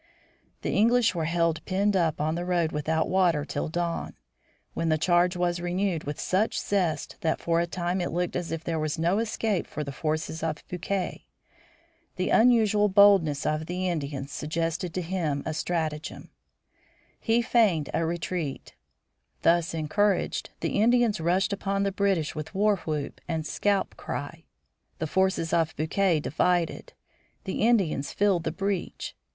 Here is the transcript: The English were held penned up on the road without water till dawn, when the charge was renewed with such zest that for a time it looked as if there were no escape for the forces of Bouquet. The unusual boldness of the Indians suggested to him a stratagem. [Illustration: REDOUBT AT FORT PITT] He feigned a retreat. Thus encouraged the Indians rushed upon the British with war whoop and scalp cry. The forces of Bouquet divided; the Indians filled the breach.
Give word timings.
The 0.63 0.71
English 0.71 1.13
were 1.13 1.25
held 1.25 1.63
penned 1.65 1.95
up 1.95 2.19
on 2.19 2.33
the 2.33 2.43
road 2.43 2.71
without 2.71 3.07
water 3.07 3.45
till 3.45 3.67
dawn, 3.69 4.15
when 4.73 4.89
the 4.89 4.97
charge 4.97 5.37
was 5.37 5.59
renewed 5.59 6.05
with 6.05 6.19
such 6.19 6.59
zest 6.59 7.17
that 7.21 7.39
for 7.39 7.59
a 7.59 7.67
time 7.67 8.01
it 8.01 8.11
looked 8.11 8.35
as 8.35 8.51
if 8.51 8.63
there 8.63 8.79
were 8.79 8.87
no 8.97 9.19
escape 9.19 9.67
for 9.67 9.83
the 9.83 9.91
forces 9.91 10.41
of 10.41 10.63
Bouquet. 10.67 11.27
The 12.15 12.31
unusual 12.31 12.89
boldness 12.89 13.45
of 13.45 13.67
the 13.67 13.87
Indians 13.87 14.31
suggested 14.31 14.91
to 14.95 15.03
him 15.03 15.43
a 15.45 15.53
stratagem. 15.53 16.31
[Illustration: 17.21 17.21
REDOUBT 17.21 17.21
AT 17.21 17.21
FORT 17.21 17.21
PITT] 17.21 17.35
He 17.35 17.41
feigned 17.43 17.89
a 17.93 18.05
retreat. 18.07 18.73
Thus 19.43 19.73
encouraged 19.75 20.49
the 20.61 20.81
Indians 20.81 21.21
rushed 21.21 21.53
upon 21.53 21.83
the 21.83 21.91
British 21.91 22.33
with 22.33 22.55
war 22.55 22.77
whoop 22.77 23.21
and 23.27 23.45
scalp 23.45 23.95
cry. 23.97 24.45
The 24.97 25.05
forces 25.05 25.53
of 25.53 25.75
Bouquet 25.75 26.19
divided; 26.19 26.93
the 27.43 27.61
Indians 27.61 28.11
filled 28.11 28.45
the 28.45 28.51
breach. 28.51 29.15